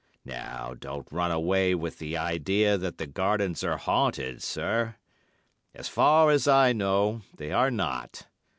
[0.25, 4.95] Now don't run away with the idea that the Gardens are haunted, sir.
[5.75, 8.25] As far as I know, they are not.